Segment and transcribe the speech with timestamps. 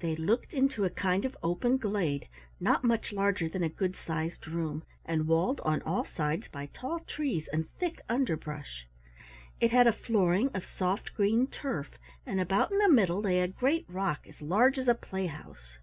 [0.00, 2.26] They looked into a kind of open glade
[2.58, 7.00] not much larger than a good sized room and walled on all sides by tall
[7.00, 8.88] trees and thick underbrush.
[9.60, 13.46] It had a flooring of soft green turf, and about in the middle lay a
[13.48, 15.76] great rock as large as a playhouse.